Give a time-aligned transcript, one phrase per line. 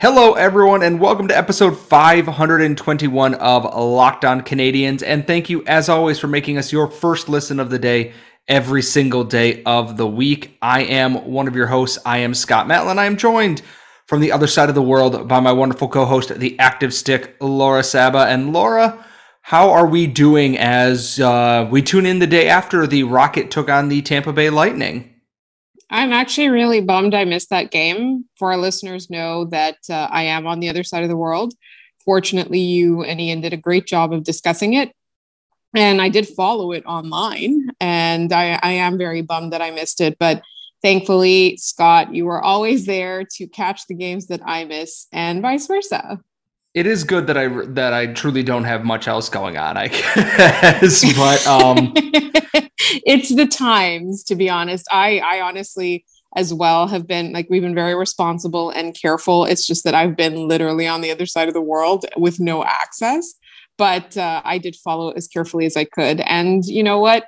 [0.00, 5.02] Hello, everyone, and welcome to episode 521 of Locked On Canadiens.
[5.06, 8.14] And thank you, as always, for making us your first listen of the day
[8.48, 10.56] every single day of the week.
[10.62, 11.98] I am one of your hosts.
[12.06, 12.96] I am Scott Matla.
[12.96, 13.60] I am joined
[14.06, 17.36] from the other side of the world by my wonderful co host, the active stick,
[17.38, 18.20] Laura Saba.
[18.20, 19.04] And Laura,
[19.42, 23.68] how are we doing as uh, we tune in the day after the Rocket took
[23.68, 25.09] on the Tampa Bay Lightning?
[25.90, 28.24] I'm actually really bummed I missed that game.
[28.38, 31.52] For our listeners, know that uh, I am on the other side of the world.
[32.04, 34.92] Fortunately, you and Ian did a great job of discussing it.
[35.74, 40.00] And I did follow it online, and I, I am very bummed that I missed
[40.00, 40.16] it.
[40.18, 40.42] But
[40.82, 45.68] thankfully, Scott, you were always there to catch the games that I miss, and vice
[45.68, 46.20] versa
[46.74, 49.76] it is good that I that I truly don't have much else going on.
[49.76, 54.24] I guess, but um, it's the times.
[54.24, 56.04] To be honest, I I honestly
[56.36, 59.44] as well have been like we've been very responsible and careful.
[59.44, 62.64] It's just that I've been literally on the other side of the world with no
[62.64, 63.34] access,
[63.76, 66.20] but uh, I did follow as carefully as I could.
[66.20, 67.24] And you know what?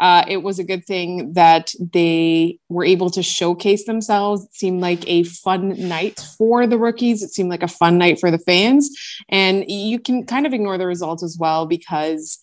[0.00, 4.44] Uh, it was a good thing that they were able to showcase themselves.
[4.44, 7.22] It seemed like a fun night for the rookies.
[7.22, 8.90] It seemed like a fun night for the fans.
[9.28, 12.38] And you can kind of ignore the results as well because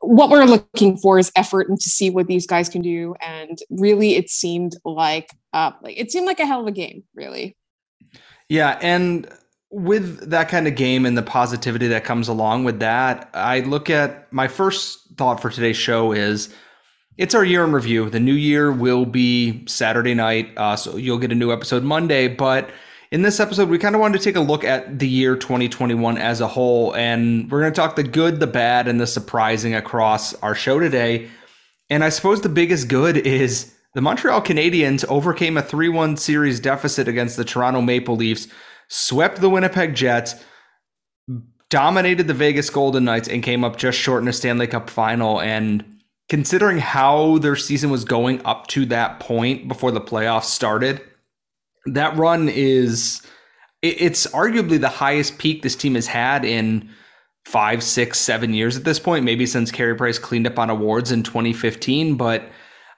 [0.00, 3.14] what we're looking for is effort and to see what these guys can do.
[3.20, 7.04] And really, it seemed like, uh, like it seemed like a hell of a game,
[7.14, 7.56] really.
[8.48, 9.28] Yeah, and
[9.72, 13.88] with that kind of game and the positivity that comes along with that, I look
[13.88, 16.54] at my first thought for today's show is
[17.16, 18.10] it's our year in review.
[18.10, 22.28] The new year will be Saturday night, uh, so you'll get a new episode Monday.
[22.28, 22.70] But
[23.10, 26.18] in this episode, we kind of wanted to take a look at the year 2021
[26.18, 29.74] as a whole, and we're going to talk the good, the bad, and the surprising
[29.74, 31.30] across our show today.
[31.88, 36.60] And I suppose the biggest good is the Montreal Canadiens overcame a 3 1 series
[36.60, 38.48] deficit against the Toronto Maple Leafs
[38.92, 40.34] swept the Winnipeg Jets,
[41.70, 45.40] dominated the Vegas Golden Knights, and came up just short in a Stanley Cup final.
[45.40, 45.82] And
[46.28, 51.00] considering how their season was going up to that point before the playoffs started,
[51.86, 53.22] that run is
[53.80, 56.90] it's arguably the highest peak this team has had in
[57.46, 61.10] five, six, seven years at this point, maybe since Carey Price cleaned up on awards
[61.10, 62.16] in 2015.
[62.16, 62.44] But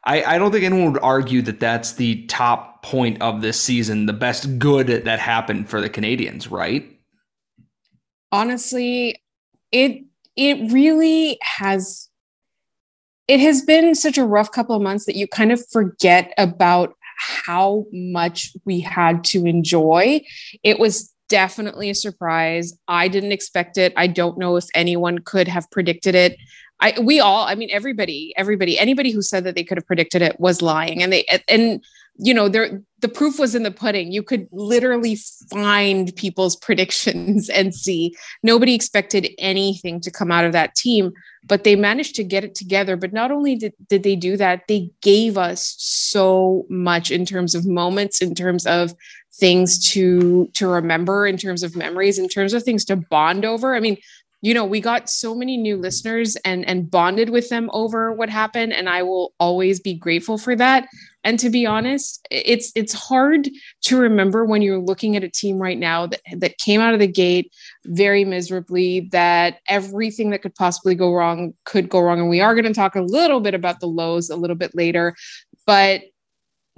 [0.04, 4.04] I, I don't think anyone would argue that that's the top point of this season,
[4.04, 6.86] the best good that happened for the Canadiens, right?
[8.30, 9.22] Honestly,
[9.72, 10.04] it
[10.36, 12.10] it really has
[13.26, 16.94] it has been such a rough couple of months that you kind of forget about
[17.16, 20.20] how much we had to enjoy.
[20.62, 22.74] It was definitely a surprise.
[22.86, 23.94] I didn't expect it.
[23.96, 26.36] I don't know if anyone could have predicted it.
[26.80, 30.20] I we all, I mean, everybody, everybody, anybody who said that they could have predicted
[30.20, 31.02] it was lying.
[31.02, 31.82] And they and
[32.16, 34.12] you know, there the proof was in the pudding.
[34.12, 35.18] You could literally
[35.50, 38.14] find people's predictions and see.
[38.42, 41.12] Nobody expected anything to come out of that team,
[41.44, 42.96] but they managed to get it together.
[42.96, 47.54] But not only did, did they do that, they gave us so much in terms
[47.54, 48.94] of moments, in terms of
[49.34, 53.74] things to to remember, in terms of memories, in terms of things to bond over.
[53.74, 53.98] I mean,
[54.40, 58.28] you know we got so many new listeners and and bonded with them over what
[58.28, 60.86] happened and i will always be grateful for that
[61.24, 63.48] and to be honest it's it's hard
[63.82, 67.00] to remember when you're looking at a team right now that that came out of
[67.00, 67.50] the gate
[67.86, 72.20] very miserably that everything that could possibly go wrong could go wrong.
[72.20, 74.74] And we are going to talk a little bit about the lows a little bit
[74.74, 75.14] later.
[75.66, 76.02] But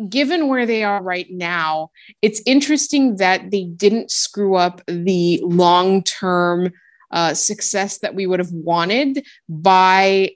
[0.09, 1.89] given where they are right now
[2.21, 6.71] it's interesting that they didn't screw up the long term
[7.13, 10.31] uh, success that we would have wanted by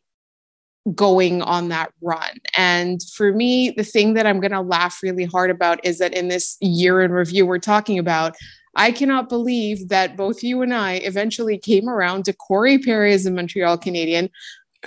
[0.94, 2.38] going on that run.
[2.56, 6.14] And for me, the thing that I'm going to laugh really hard about is that
[6.14, 8.36] in this year in review we're talking about,
[8.76, 13.26] I cannot believe that both you and I eventually came around to Corey Perry as
[13.26, 14.30] a Montreal Canadien.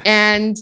[0.06, 0.58] And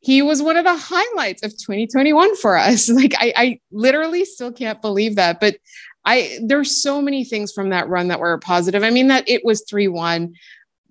[0.00, 2.88] he was one of the highlights of 2021 for us.
[3.00, 5.40] Like I, I literally still can't believe that.
[5.40, 5.56] But
[6.04, 8.82] I there's so many things from that run that were positive.
[8.82, 10.32] I mean, that it was 3-1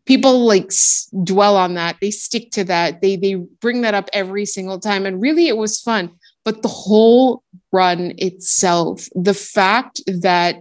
[0.10, 0.72] people like
[1.24, 1.96] dwell on that.
[2.02, 3.02] They stick to that.
[3.02, 5.06] They they bring that up every single time.
[5.06, 6.12] And really it was fun.
[6.44, 10.58] But the whole run itself the fact that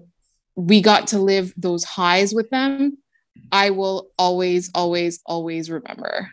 [0.54, 2.98] we got to live those highs with them
[3.52, 6.30] I will always, always, always remember.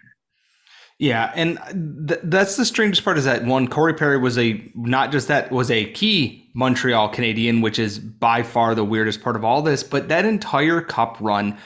[0.97, 1.59] Yeah, and
[2.07, 5.51] th- that's the strangest part is that one Corey Perry was a not just that
[5.51, 9.83] was a key Montreal Canadien, which is by far the weirdest part of all this,
[9.83, 11.57] but that entire cup run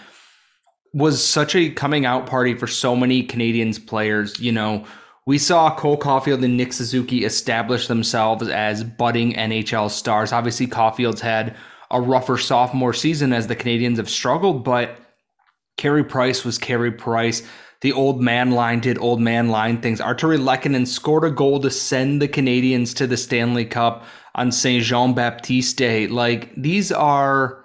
[0.93, 4.39] was such a coming out party for so many Canadiens players.
[4.39, 4.85] You know,
[5.25, 10.33] we saw Cole Caufield and Nick Suzuki establish themselves as budding NHL stars.
[10.33, 11.55] Obviously, Caufield's had
[11.91, 14.97] a rougher sophomore season as the Canadiens have struggled, but
[15.77, 17.43] Carey Price was Carey Price.
[17.81, 20.01] The old man line did old man line things.
[20.01, 24.03] Artturi Lehkonen scored a goal to send the Canadiens to the Stanley Cup
[24.35, 26.07] on Saint Jean Baptiste Day.
[26.07, 27.58] Like these are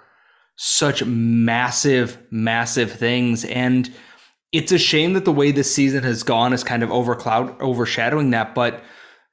[0.55, 3.45] such massive, massive things.
[3.45, 3.91] And
[4.51, 8.31] it's a shame that the way this season has gone is kind of overcloud overshadowing
[8.31, 8.55] that.
[8.55, 8.83] But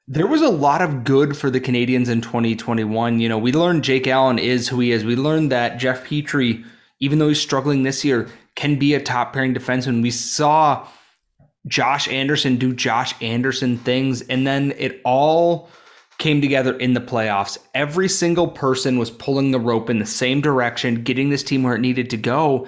[0.07, 3.19] there was a lot of good for the Canadiens in 2021.
[3.19, 5.05] You know, we learned Jake Allen is who he is.
[5.05, 6.65] We learned that Jeff Petry,
[6.99, 10.01] even though he's struggling this year, can be a top pairing defenseman.
[10.01, 10.87] We saw
[11.67, 15.69] Josh Anderson do Josh Anderson things, and then it all
[16.23, 17.57] came together in the playoffs.
[17.75, 21.75] Every single person was pulling the rope in the same direction, getting this team where
[21.75, 22.65] it needed to go.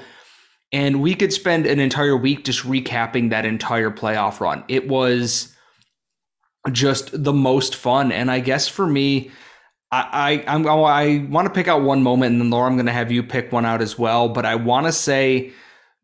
[0.74, 4.66] And we could spend an entire week just recapping that entire playoff run.
[4.68, 5.56] It was
[6.74, 8.12] just the most fun.
[8.12, 9.32] And I guess for me,
[9.90, 12.92] I I, I, want to pick out one moment, and then Laura, I'm going to
[12.92, 14.28] have you pick one out as well.
[14.28, 15.54] But I want to say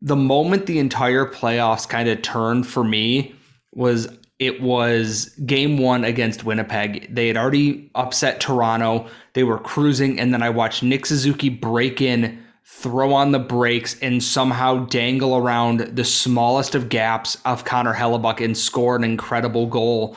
[0.00, 3.34] the moment the entire playoffs kind of turned for me
[3.74, 4.08] was
[4.46, 7.14] it was game one against Winnipeg.
[7.14, 9.06] They had already upset Toronto.
[9.34, 13.98] They were cruising, and then I watched Nick Suzuki break in, throw on the brakes,
[14.00, 19.66] and somehow dangle around the smallest of gaps of Connor Hellebuyck and score an incredible
[19.66, 20.16] goal.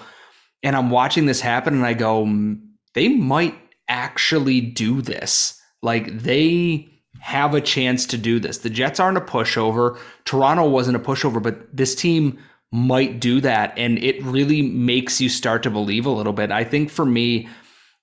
[0.64, 2.26] And I'm watching this happen, and I go,
[2.94, 3.56] they might
[3.88, 5.62] actually do this.
[5.82, 6.90] Like they
[7.20, 8.60] have a chance to do this.
[8.60, 9.98] The Jets aren't a pushover.
[10.26, 12.38] Toronto wasn't a pushover, but this team
[12.72, 13.74] might do that.
[13.78, 16.52] And it really makes you start to believe a little bit.
[16.52, 17.48] I think for me,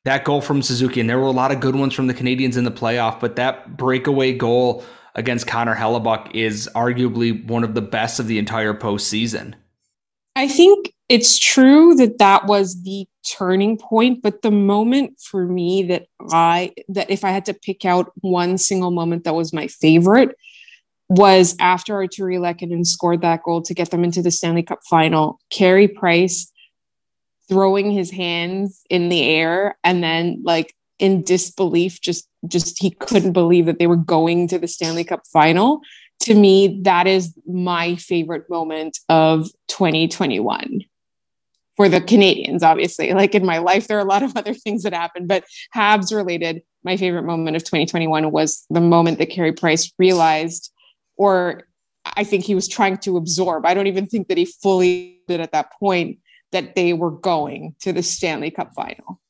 [0.04, 2.56] that goal from Suzuki, and there were a lot of good ones from the Canadiens
[2.56, 7.82] in the playoff, but that breakaway goal against Connor Hellebuyck is arguably one of the
[7.82, 9.54] best of the entire postseason.
[10.34, 15.82] I think it's true that that was the turning point, but the moment for me
[15.84, 19.66] that I that if I had to pick out one single moment that was my
[19.66, 20.34] favorite
[21.12, 25.38] was after Artturi Lehkonen scored that goal to get them into the Stanley Cup final.
[25.50, 26.50] Carey Price
[27.50, 33.32] throwing his hands in the air and then like in disbelief just just he couldn't
[33.32, 35.82] believe that they were going to the Stanley Cup final.
[36.20, 40.80] To me that is my favorite moment of 2021
[41.76, 43.12] for the Canadiens, obviously.
[43.12, 45.44] Like in my life, there are a lot of other things that happened, but
[45.74, 50.71] Habs related, my favorite moment of 2021 was the moment that Carey Price realized
[51.22, 51.62] or
[52.16, 53.64] I think he was trying to absorb.
[53.64, 56.18] I don't even think that he fully did at that point
[56.50, 59.20] that they were going to the Stanley Cup final.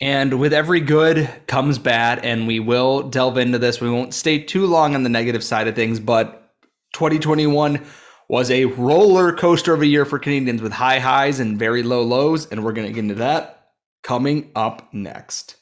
[0.00, 3.82] And with every good comes bad, and we will delve into this.
[3.82, 6.54] We won't stay too long on the negative side of things, but
[6.94, 7.84] 2021
[8.28, 12.02] was a roller coaster of a year for Canadiens with high highs and very low
[12.02, 15.56] lows, and we're going to get into that coming up next.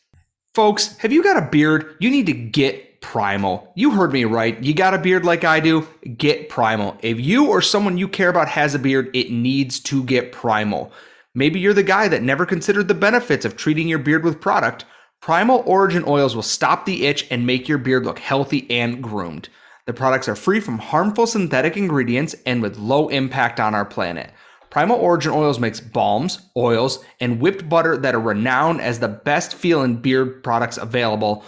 [0.54, 1.96] Folks, have you got a beard?
[1.98, 3.72] You need to get Primal.
[3.74, 4.62] You heard me right.
[4.62, 5.86] You got a beard like I do?
[6.16, 6.98] Get Primal.
[7.02, 10.92] If you or someone you care about has a beard, it needs to get Primal.
[11.34, 14.84] Maybe you're the guy that never considered the benefits of treating your beard with product.
[15.20, 19.48] Primal Origin Oils will stop the itch and make your beard look healthy and groomed.
[19.86, 24.32] The products are free from harmful synthetic ingredients and with low impact on our planet.
[24.70, 29.54] Primal Origin Oils makes balms, oils, and whipped butter that are renowned as the best
[29.54, 31.42] feeling beard products available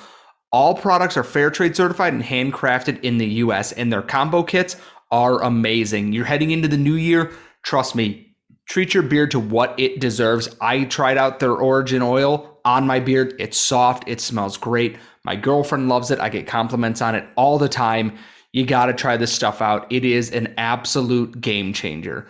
[0.52, 4.76] all products are fair trade certified and handcrafted in the US, and their combo kits
[5.11, 6.12] are amazing.
[6.12, 7.33] You're heading into the new year.
[7.62, 8.35] Trust me,
[8.66, 10.49] treat your beard to what it deserves.
[10.61, 13.35] I tried out their origin oil on my beard.
[13.38, 14.97] It's soft, it smells great.
[15.25, 16.21] My girlfriend loves it.
[16.21, 18.16] I get compliments on it all the time.
[18.52, 19.87] You got to try this stuff out.
[19.90, 22.26] It is an absolute game changer.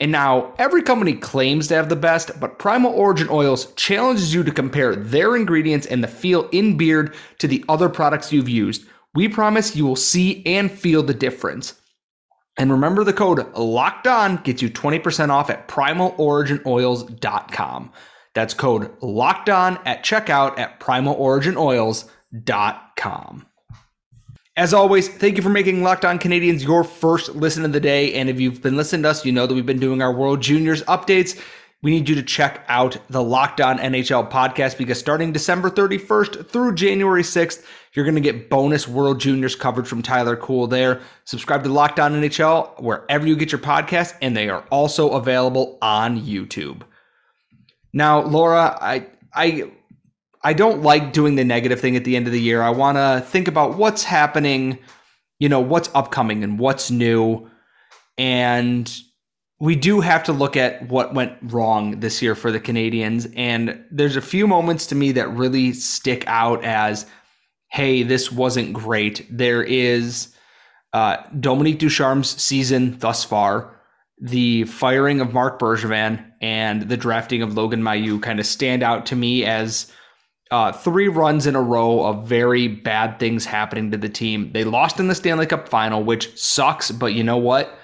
[0.00, 4.44] And now, every company claims to have the best, but Primal Origin Oils challenges you
[4.44, 8.86] to compare their ingredients and the feel in beard to the other products you've used.
[9.14, 11.74] We promise you will see and feel the difference.
[12.56, 17.92] And remember the code LOCKED ON gets you 20% off at primaloriginoils.com.
[18.34, 23.46] That's code LOCKED ON at checkout at primaloriginoils.com.
[24.58, 28.14] As always, thank you for making Locked On Canadiens your first listen of the day.
[28.14, 30.40] And if you've been listening to us, you know that we've been doing our World
[30.40, 31.40] Juniors updates.
[31.80, 36.48] we need you to check out the Locked On NHL podcast because starting December 31st
[36.48, 41.02] through January 6th, you're going to get bonus World Juniors coverage from Tyler Cool there.
[41.24, 45.78] Subscribe to Locked On NHL wherever you get your podcast, and they are also available
[45.80, 46.82] on YouTube.
[47.92, 49.70] Now, Laura, I I
[50.42, 52.62] I don't like doing the negative thing at the end of the year.
[52.62, 54.78] I want to think about what's happening,
[55.38, 57.50] you know, what's upcoming and what's new.
[58.16, 58.92] And
[59.60, 63.32] we do have to look at what went wrong this year for the Canadiens.
[63.36, 67.06] And there's a few moments to me that really stick out as,
[67.70, 69.26] hey, this wasn't great.
[69.30, 70.34] There is
[70.92, 73.80] uh, Dominique Ducharme's season thus far,
[74.20, 79.06] the firing of Marc Bergevin, and the drafting of Logan Mailloux kind of stand out
[79.06, 79.92] to me as
[80.50, 84.50] uh, three runs in a row of very bad things happening to the team.
[84.52, 87.78] They lost in the Stanley Cup final, which sucks, but you know what?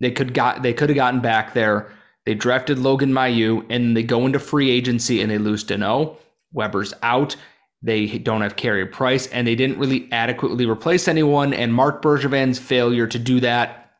[0.00, 1.92] They could got they could have gotten back there.
[2.26, 6.16] They drafted Logan Mailloux and they go into free agency and they lose Danault.
[6.52, 7.36] Weber's out.
[7.82, 11.54] They don't have Carey Price and they didn't really adequately replace anyone.
[11.54, 13.92] And Marc Bergevin's failure to do that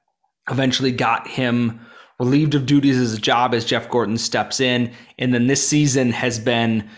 [0.50, 1.80] eventually got him
[2.18, 4.92] relieved of duties as a job as Jeff Gorton steps in.
[5.18, 6.88] And then this season has been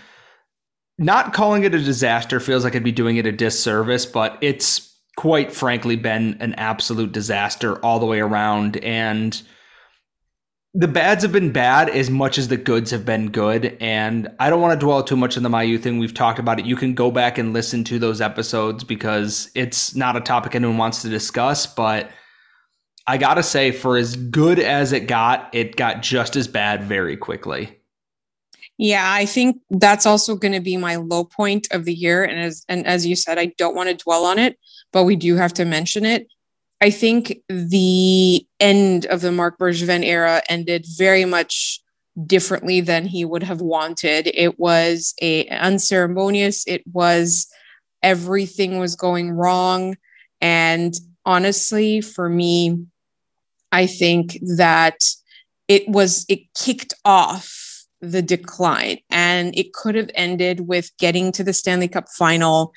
[0.99, 4.93] not calling it a disaster feels like I'd be doing it a disservice, but it's
[5.17, 8.77] quite frankly been an absolute disaster all the way around.
[8.79, 9.41] And
[10.75, 13.77] the bads have been bad as much as the goods have been good.
[13.81, 15.99] And I don't want to dwell too much on the Mailloux thing.
[15.99, 16.65] We've talked about it.
[16.65, 20.79] You can go back and listen to those episodes because it's not a topic anyone
[20.79, 21.67] wants to discuss.
[21.67, 22.11] But
[23.07, 26.85] I got to say, for as good as it got, it got just as bad
[26.85, 27.82] very quickly.
[28.83, 32.25] Yeah, I think that's also going to be my low point of the year.
[32.25, 34.59] And as and as you said, I don't want to dwell on it
[34.93, 36.29] but we do have to mention it.
[36.81, 41.81] I think the end of the Marc Bergevin era ended very much
[42.27, 44.31] differently than he would have wanted.
[44.35, 46.65] It was a unceremonious.
[46.67, 47.47] It was
[48.03, 49.97] everything was going wrong,
[50.41, 52.85] and honestly, for me,
[53.71, 54.99] I think that
[55.69, 57.62] it was it kicked off
[58.03, 58.99] the decline.
[59.09, 62.73] And it could have ended with getting to the Stanley Cup final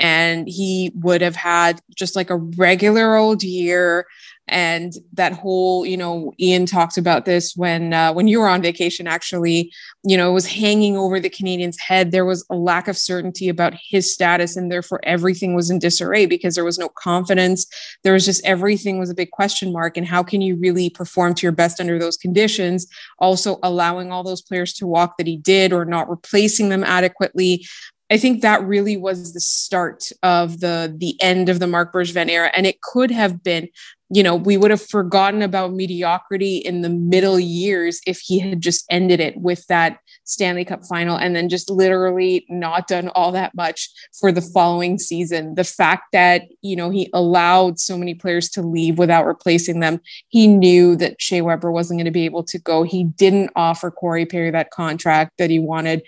[0.00, 4.06] and he would have had just like a regular old year.
[4.48, 8.62] And that whole you know ian talked about this when uh, when you were on
[8.62, 12.10] vacation actually you know it was hanging over the canadians head.
[12.10, 16.26] There was a lack of certainty about his status and therefore everything was in disarray
[16.26, 17.64] because there was no confidence.
[18.02, 21.34] There was just everything was a big question mark and how can you really perform
[21.34, 22.88] to your best under those conditions?
[23.20, 27.64] Also allowing all those players to walk that he did or not replacing them adequately
[28.10, 32.28] I think that really was the start of the the end of the Marc Bergevin
[32.28, 33.68] era, and it could have been,
[34.12, 38.60] you know, we would have forgotten about mediocrity in the middle years if he had
[38.60, 43.30] just ended it with that Stanley Cup final and then just literally not done all
[43.30, 43.88] that much
[44.18, 45.54] for the following season.
[45.54, 50.00] The fact that you know he allowed so many players to leave without replacing them,
[50.30, 52.82] he knew that Shea Weber wasn't going to be able to go.
[52.82, 56.02] He didn't offer Corey Perry that contract that he wanted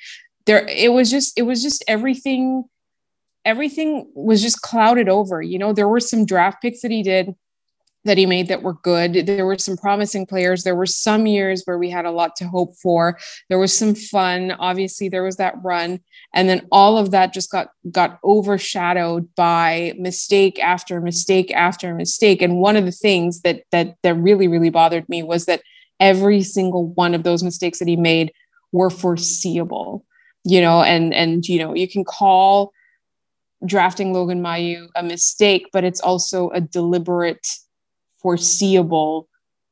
[0.47, 2.65] there it was just it was just everything
[3.45, 5.73] everything was just clouded over you know?
[5.73, 7.35] There were some draft picks that he did
[8.05, 9.27] that he made that were good.
[9.27, 10.65] There were some promising players.
[10.65, 13.19] There were some years where we had a lot to hope for.
[13.49, 14.53] There was some fun.
[14.53, 16.01] Obviously there was that run.
[16.35, 22.43] And then all of that just got got overshadowed by mistake after mistake after mistake.
[22.43, 25.63] And one of the things that that that really really bothered me was that
[26.01, 28.33] every single one of those mistakes that he made
[28.73, 30.05] were foreseeable
[30.45, 32.73] you know, and and you know, you can call
[33.65, 37.47] drafting Logan Mailloux a mistake, but it's also a deliberate,
[38.21, 39.29] foreseeable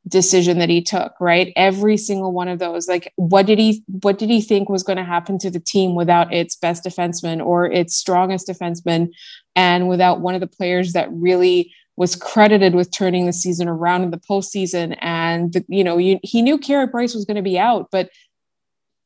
[0.09, 1.53] decision that he took right?
[1.57, 4.97] Every single one of those like what did he what did he think was going
[4.97, 9.11] to happen to the team without its best defenseman or its strongest defenseman
[9.55, 14.03] and without one of the players that really was credited with turning the season around
[14.03, 14.97] in the postseason?
[15.03, 18.09] And the, you know you, he knew Carey Price was going to be out but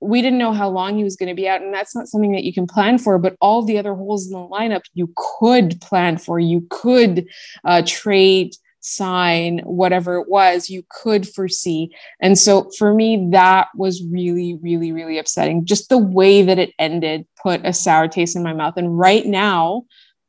[0.04, 2.32] we didn't know how long he was going to be out and that's not something
[2.32, 5.80] that you can plan for but all the other holes in the lineup you could
[5.80, 6.38] plan for.
[6.38, 7.26] You could
[7.64, 11.90] uh, trade sign whatever it was you could foresee.
[12.20, 15.64] And so for me that was really really really upsetting.
[15.64, 19.24] Just the way that it ended put a sour taste in my mouth and right
[19.24, 19.84] now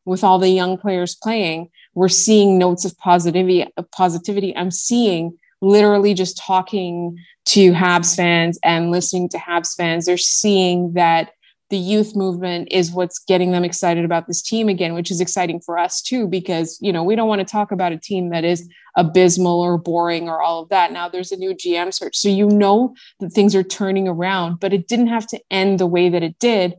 [0.05, 4.55] with all the young players playing we're seeing notes of positivity of positivity.
[4.55, 10.94] I'm seeing literally just talking to Habs fans and listening to Habs fans, they're seeing
[10.94, 11.32] that
[11.70, 15.60] the youth movement is what's getting them excited about this team again, which is exciting
[15.60, 18.44] for us too, because, you know, we don't want to talk about a team that
[18.44, 20.92] is abysmal or boring or all of that.
[20.92, 22.16] Now there's a new GM search.
[22.16, 25.88] So you know that things are turning around, but it didn't have to end the
[25.88, 26.75] way that it did.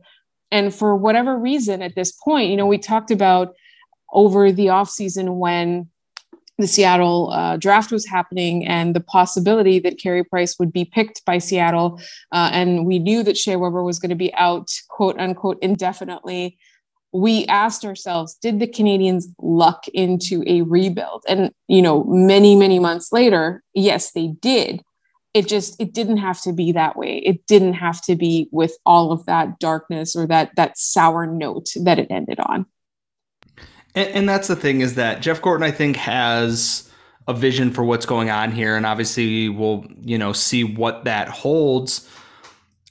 [0.51, 3.53] And for whatever reason at this point, you know, we talked about
[4.13, 5.89] over the offseason when
[6.57, 11.23] the Seattle uh, draft was happening and the possibility that Carey Price would be picked
[11.25, 11.99] by Seattle.
[12.31, 16.57] Uh, and we knew that Shea Weber was going to be out, quote unquote, indefinitely.
[17.13, 21.23] We asked ourselves, did the Canadiens luck into a rebuild?
[21.27, 24.83] And, you know, many, many months later, yes, they did.
[25.33, 27.19] It just, it didn't have to be that way.
[27.19, 31.69] It didn't have to be with all of that darkness or that, that sour note
[31.83, 32.65] that it ended on.
[33.97, 36.87] And, and that's the thing is that Jeff Gorton, I think, has
[37.27, 41.27] a vision for what's going on here, and obviously we'll you know see what that
[41.27, 42.07] holds.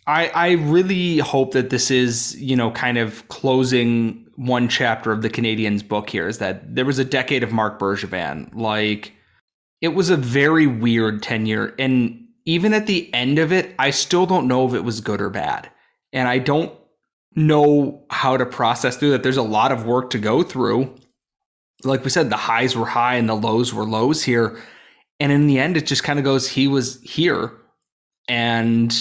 [0.08, 5.22] I I really hope that this is you know kind of closing one chapter of
[5.22, 8.52] the Canadiens book here is that there was a decade of Marc Bergevin.
[8.52, 9.12] Like
[9.80, 14.26] it was a very weird tenure, and even at the end of it, I still
[14.26, 15.70] don't know if it was good or bad,
[16.12, 16.75] and I don't
[17.36, 19.22] know how to process through that.
[19.22, 20.94] There's a lot of work to go through.
[21.84, 24.60] Like we said, the highs were high and the lows were lows here.
[25.20, 27.52] And in the end, it just kind of goes, he was here.
[28.28, 28.94] And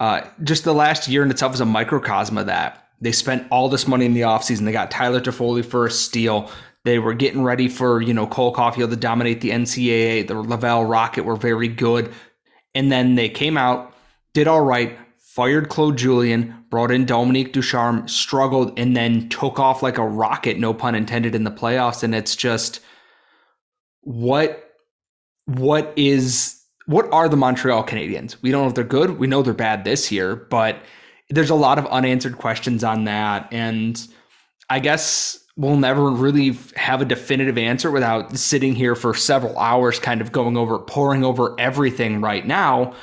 [0.00, 2.88] uh, just the last year in itself is a microcosm of that.
[3.02, 4.64] They spent all this money in the offseason.
[4.64, 6.50] They got Tyler Toffoli for a steal.
[6.84, 10.26] They were getting ready for, you know, Cole Caufield to dominate the NCAA.
[10.26, 12.12] The Laval Rocket were very good.
[12.74, 13.94] And then they came out,
[14.32, 14.98] did all right,
[15.30, 20.58] fired Claude Julien, brought in Dominique Ducharme, struggled, and then took off like a rocket,
[20.58, 22.02] no pun intended, in the playoffs.
[22.02, 22.80] And it's just
[24.00, 24.74] what
[25.46, 28.42] what is what are the Montreal Canadiens?
[28.42, 29.20] We don't know if they're good.
[29.20, 30.78] We know they're bad this year, but
[31.28, 33.48] there's a lot of unanswered questions on that.
[33.52, 34.04] And
[34.68, 40.00] I guess we'll never really have a definitive answer without sitting here for several hours,
[40.00, 42.94] kind of going over, pouring over everything right now.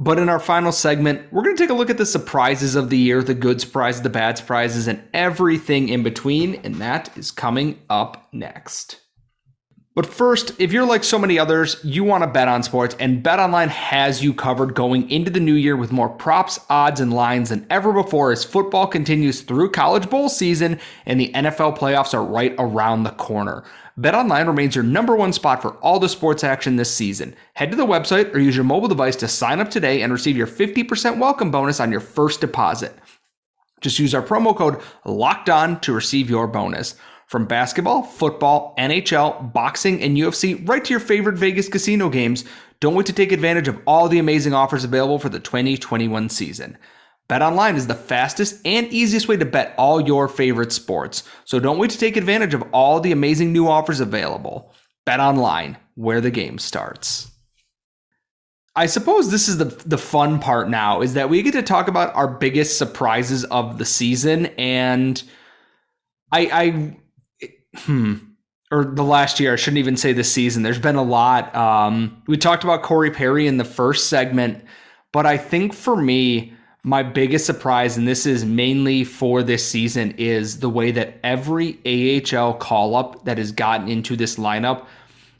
[0.00, 2.88] But in our final segment, we're going to take a look at the surprises of
[2.88, 6.54] the year, the good surprises, the bad surprises, and everything in between.
[6.56, 9.00] And that is coming up next.
[9.98, 13.20] But first, if you're like so many others, you want to bet on sports, and
[13.20, 17.48] BetOnline has you covered going into the new year with more props, odds, and lines
[17.48, 22.22] than ever before as football continues through college bowl season and the NFL playoffs are
[22.22, 23.64] right around the corner.
[23.98, 27.34] BetOnline remains your number one spot for all the sports action this season.
[27.54, 30.36] Head to the website or use your mobile device to sign up today and receive
[30.36, 32.94] your 50% welcome bonus on your first deposit.
[33.80, 36.94] Just use our promo code LOCKED ON to receive your bonus.
[37.28, 42.46] From basketball, football, NHL, boxing, and UFC, right to your favorite Vegas casino games,
[42.80, 46.78] don't wait to take advantage of all the amazing offers available for the 2021 season.
[47.28, 51.22] BetOnline is the fastest and easiest way to bet all your favorite sports.
[51.44, 54.72] So don't wait to take advantage of all the amazing new offers available.
[55.06, 57.30] BetOnline, where the game starts.
[58.74, 61.88] I suppose this is the the fun part now is that we get to talk
[61.88, 65.20] about our biggest surprises of the season and
[66.30, 66.96] I I
[67.76, 68.14] hmm
[68.70, 70.62] or the last year I shouldn't even say this season.
[70.62, 71.54] There's been a lot.
[71.56, 74.62] Um, we talked about Corey Perry in the first segment,
[75.10, 76.52] but I think for me
[76.82, 81.78] my biggest surprise, and this is mainly for this season, is the way that every
[81.84, 84.86] AHL call up that has gotten into this lineup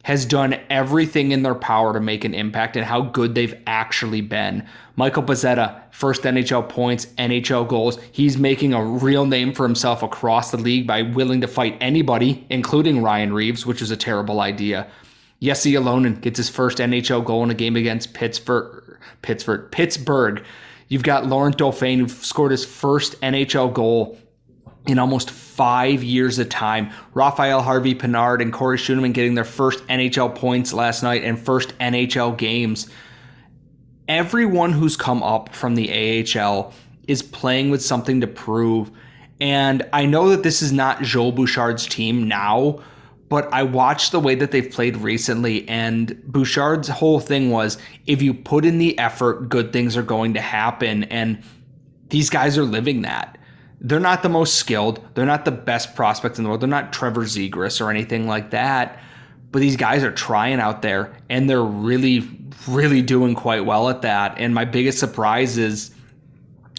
[0.04, 4.20] has done everything in their power to make an impact and how good they've actually
[4.20, 4.66] been.
[4.96, 7.98] Michael Pezzetta, first NHL points, NHL goals.
[8.10, 12.46] He's making a real name for himself across the league by willing to fight anybody,
[12.48, 14.86] including Ryan Reaves, which was a terrible idea.
[15.42, 18.98] Jesse Ylönen gets his first NHL goal in a game against Pittsburgh.
[19.22, 19.70] Pittsburgh.
[19.70, 20.44] Pittsburgh.
[20.88, 24.18] You've got Laurent Dauphin, who scored his first NHL goal
[24.88, 26.90] in almost five years of time.
[27.14, 31.76] Raphael Harvey Pinard and Corey Schueneman getting their first NHL points last night and first
[31.78, 32.88] NHL games.
[34.08, 36.72] Everyone who's come up from the AHL
[37.06, 38.90] is playing with something to prove.
[39.40, 42.80] And I know that this is not Joel Bouchard's team now,
[43.28, 48.22] but I watched the way that they've played recently, and Bouchard's whole thing was if
[48.22, 51.04] you put in the effort, good things are going to happen.
[51.04, 51.42] And
[52.08, 53.37] these guys are living that.
[53.80, 56.92] They're not the most skilled, they're not the best prospects in the world, they're not
[56.92, 59.00] Trevor Zegras or anything like that.
[59.50, 62.28] But these guys are trying out there, and they're really,
[62.66, 64.34] really doing quite well at that.
[64.38, 65.90] And my biggest surprise is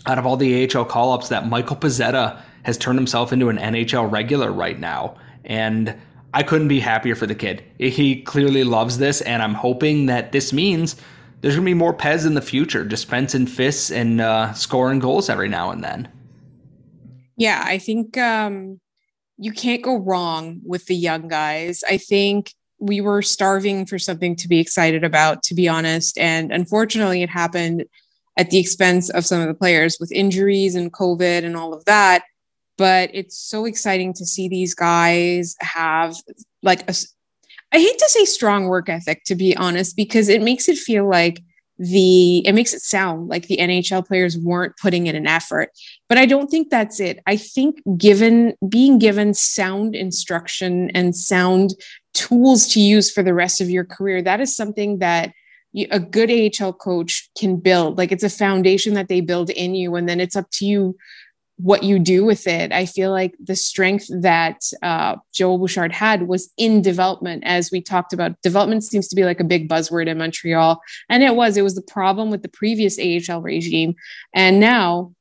[0.05, 3.57] out of all the AHL call ups that Michael Pezzetta has turned himself into an
[3.57, 5.15] NHL regular right now.
[5.45, 5.95] And
[6.33, 7.63] I couldn't be happier for the kid.
[7.79, 10.95] He clearly loves this, and I'm hoping that this means
[11.41, 15.29] there's going to be more Pez in the future, dispensing fists and uh, scoring goals
[15.29, 16.07] every now and then.
[17.39, 18.81] Yeah, I think um,
[19.37, 21.83] you can't go wrong with the young guys.
[21.89, 26.17] I think we were starving for something to be excited about, to be honest.
[26.17, 27.85] And unfortunately, it happened
[28.37, 31.85] at the expense of some of the players with injuries and COVID and all of
[31.85, 32.25] that.
[32.77, 36.17] But it's so exciting to see these guys have
[36.61, 36.93] like a,
[37.71, 41.09] I hate to say strong work ethic, to be honest, because it makes it feel
[41.09, 41.41] like
[41.77, 45.69] the it makes it sound like the NHL players weren't putting in an effort
[46.09, 51.75] but I don't think that's it I think given being given sound instruction and sound
[52.13, 55.31] tools to use for the rest of your career that is something that
[55.91, 59.95] a good AHL coach can build like it's a foundation that they build in you
[59.95, 60.95] and then it's up to you
[61.59, 62.71] what you do with it.
[62.71, 67.81] I feel like the strength that uh, Joel Bouchard had was in development, as we
[67.81, 68.41] talked about.
[68.41, 71.57] Development seems to be like a big buzzword in Montreal, and it was.
[71.57, 73.95] It was the problem with the previous AHL regime,
[74.33, 75.13] and now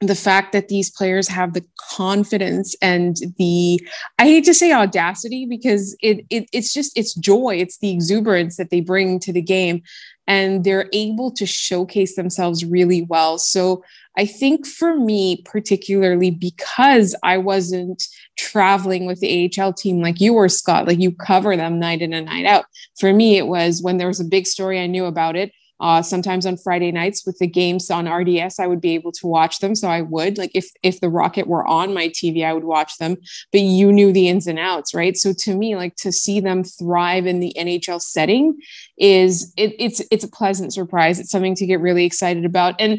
[0.00, 3.80] the fact that these players have the confidence and the
[4.18, 8.56] i hate to say audacity because it, it it's just it's joy it's the exuberance
[8.56, 9.82] that they bring to the game
[10.28, 13.82] and they're able to showcase themselves really well so
[14.18, 18.02] I think for me, particularly because I wasn't
[18.36, 22.12] traveling with the AHL team like you were, Scott, like you cover them night in
[22.12, 22.64] and night out.
[22.98, 25.52] For me, it was when there was a big story, I knew about it.
[25.80, 29.26] Uh, sometimes on Friday nights with the games on RDS, I would be able to
[29.26, 29.74] watch them.
[29.74, 32.98] So I would like if if the Rocket were on my TV, I would watch
[32.98, 33.16] them.
[33.52, 35.16] But you knew the ins and outs, right?
[35.16, 38.58] So to me, like to see them thrive in the NHL setting
[38.98, 41.20] is it, it's it's a pleasant surprise.
[41.20, 42.74] It's something to get really excited about.
[42.80, 42.98] And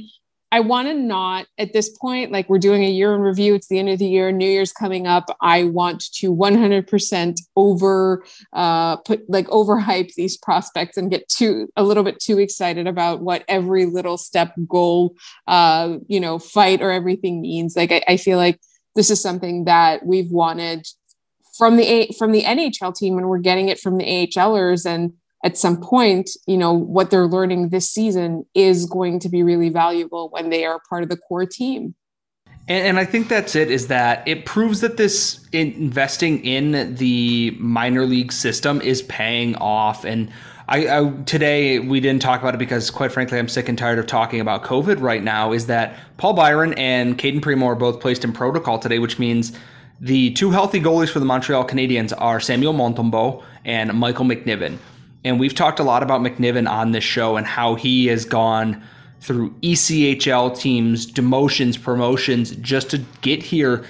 [0.52, 3.68] I want to not at this point, like we're doing a year in review, it's
[3.68, 5.26] the end of the year, New Year's coming up.
[5.42, 11.84] I want to 100% over, uh, put like overhype these prospects and get too, a
[11.84, 16.92] little bit too excited about what every little step goal, uh, you know, fight or
[16.92, 17.76] everything means.
[17.76, 18.60] Like, I, I feel like
[18.96, 20.88] this is something that we've wanted
[21.58, 25.14] from the, a- from the NHL team and we're getting it from the AHLers and,
[25.44, 29.70] at some point, you know, what they're learning this season is going to be really
[29.70, 31.96] valuable when they are part of the core team.
[32.68, 33.72] And, and I think that's it.
[33.72, 39.56] Is that it proves that this in investing in the minor league system is paying
[39.56, 40.04] off.
[40.04, 40.30] And
[40.68, 43.98] I, I, today we didn't talk about it because, quite frankly, I'm sick and tired
[43.98, 45.54] of talking about COVID right now.
[45.54, 49.54] Is that Paul Byron and Cayden Primeau are both placed in protocol today, which means
[50.02, 54.78] the two healthy goalies for the Montreal Canadiens are Samuel Montembeault and Michael McNiven.
[55.24, 58.82] And we've talked a lot about McNiven on this show and how he has gone
[59.20, 63.86] through ECHL teams, demotions, promotions just to get here.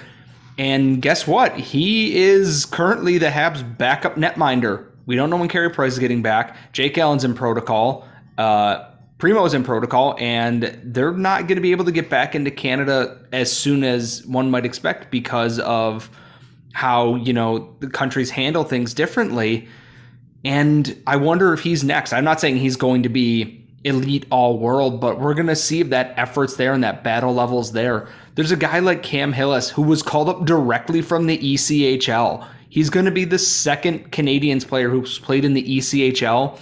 [0.58, 1.56] And guess what?
[1.56, 4.86] He is currently the Habs' backup netminder.
[5.06, 6.56] We don't know when Carey Price is getting back.
[6.72, 8.06] Jake Allen's in protocol.
[8.36, 8.86] Uh,
[9.20, 13.18] Primeau's in protocol, and they're not going to be able to get back into Canada
[13.32, 16.10] as soon as one might expect because of
[16.72, 19.68] how you know the countries handle things differently.
[20.44, 22.12] And I wonder if he's next.
[22.12, 25.80] I'm not saying he's going to be elite all world, but we're going to see
[25.80, 28.08] if that effort's there and that battle level's there.
[28.34, 32.46] There's a guy like Cam Hillis who was called up directly from the ECHL.
[32.68, 36.58] He's going to be the second Canadiens player who's played in the ECHL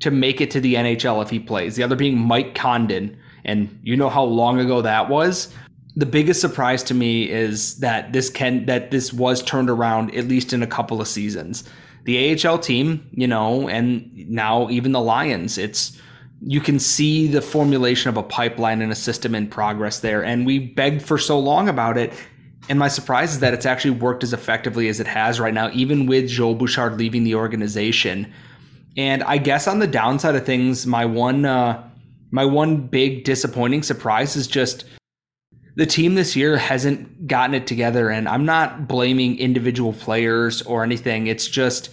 [0.00, 1.76] to make it to the NHL if he plays.
[1.76, 3.16] The other being Mike Condon.
[3.44, 5.54] And you know how long ago that was?
[5.96, 10.26] The biggest surprise to me is that this can that this was turned around at
[10.26, 11.62] least in a couple of seasons
[12.04, 15.98] the AHL team, you know, and now even the Lions, it's
[16.46, 20.22] you can see the formulation of a pipeline and a system in progress there.
[20.22, 22.12] And we begged for so long about it.
[22.68, 25.70] And my surprise is that it's actually worked as effectively as it has right now,
[25.72, 28.30] even with Joel Bouchard leaving the organization.
[28.96, 31.82] And I guess on the downside of things, my one uh,
[32.30, 34.84] my one big disappointing surprise is just
[35.76, 38.10] the team this year hasn't gotten it together.
[38.10, 41.26] And I'm not blaming individual players or anything.
[41.26, 41.90] It's just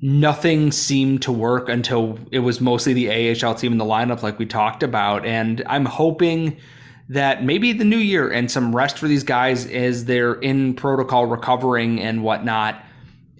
[0.00, 4.38] nothing seemed to work until it was mostly the AHL team in the lineup, like
[4.38, 5.26] we talked about.
[5.26, 6.58] And I'm hoping
[7.08, 11.26] that maybe the new year and some rest for these guys as they're in protocol
[11.26, 12.84] recovering and whatnot,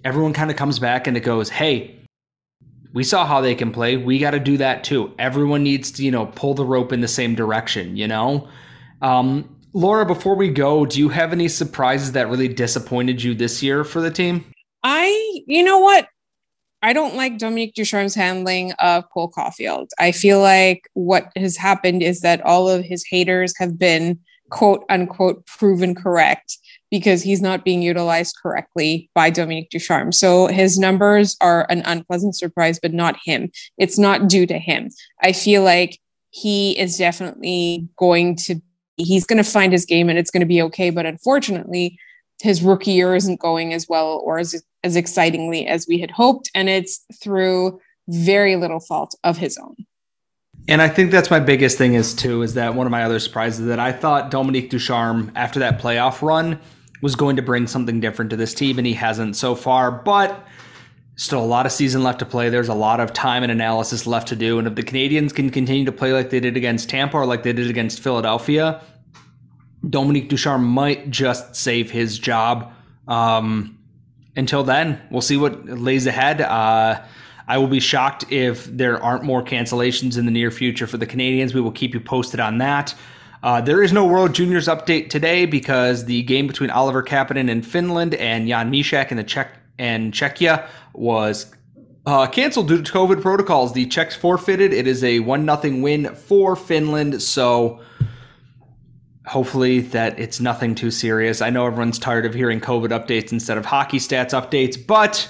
[0.03, 1.95] everyone kind of comes back and it goes, hey,
[2.93, 3.95] we saw how they can play.
[3.97, 5.13] We got to do that too.
[5.19, 8.49] Everyone needs to, you know, pull the rope in the same direction, you know?
[9.01, 13.61] Um, Laura, before we go, do you have any surprises that really disappointed you this
[13.61, 14.45] year for the team?
[14.83, 16.07] I, you know what?
[16.81, 19.87] I don't like Dominique Ducharme's handling of Cole Caufield.
[19.99, 24.83] I feel like what has happened is that all of his haters have been quote
[24.89, 26.57] unquote proven correct
[26.89, 30.11] because he's not being utilized correctly by Dominique Ducharme.
[30.11, 33.51] So his numbers are an unpleasant surprise, but not him.
[33.77, 34.89] It's not due to him.
[35.21, 35.99] I feel like
[36.31, 38.61] he is definitely going to
[38.99, 40.89] he's going to find his game and it's going to be okay.
[40.89, 41.97] But unfortunately,
[42.41, 46.51] his rookie year isn't going as well or as, as excitingly as we had hoped.
[46.53, 49.75] And it's through very little fault of his own.
[50.67, 53.19] And I think that's my biggest thing is too, is that one of my other
[53.19, 56.59] surprises that I thought Dominique Ducharme after that playoff run
[57.01, 59.89] was going to bring something different to this team, and he hasn't so far.
[59.89, 60.45] But
[61.19, 62.47] still a lot of season left to play.
[62.47, 64.57] There's a lot of time and analysis left to do.
[64.57, 67.43] And if the Canadiens can continue to play like they did against Tampa or like
[67.43, 68.81] they did against Philadelphia,
[69.89, 72.71] Dominique Ducharme might just save his job.
[73.09, 73.77] Um,
[74.37, 76.39] until then, we'll see what lays ahead.
[76.39, 77.01] Uh,
[77.49, 81.07] I will be shocked if there aren't more cancellations in the near future for the
[81.07, 81.53] Canadiens.
[81.53, 82.95] We will keep you posted on that.
[83.43, 87.61] Uh, there is no World Juniors update today because the game between Oliver Kapanen in
[87.61, 91.51] Finland and Jan Mysak in the Czech and Czechia was
[92.05, 93.73] uh, canceled due to COVID protocols.
[93.73, 94.73] The Czechs forfeited.
[94.73, 97.21] It is a one nothing win for Finland.
[97.21, 97.81] So
[99.25, 101.41] hopefully that it's nothing too serious.
[101.41, 105.29] I know everyone's tired of hearing COVID updates instead of hockey stats updates, but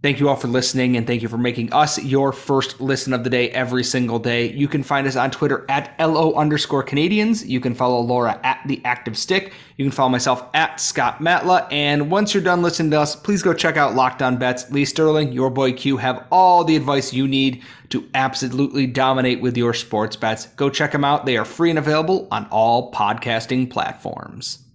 [0.00, 3.24] Thank you all for listening and thank you for making us your first listen of
[3.24, 4.52] the day every single day.
[4.52, 7.44] You can find us on Twitter at LO underscore Canadiens.
[7.44, 9.52] You can follow Laura at The Active Stick.
[9.76, 11.66] You can follow myself at Scott Matla.
[11.72, 14.70] And once you're done listening to us, please go check out Locked On Bets.
[14.70, 19.56] Lee Sterling, your boy Q, have all the advice you need to absolutely dominate with
[19.56, 20.46] your sports bets.
[20.46, 21.26] Go check them out.
[21.26, 24.60] They are free and available on all podcasting platforms.